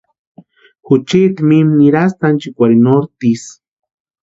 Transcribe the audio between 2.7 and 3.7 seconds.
norte isï.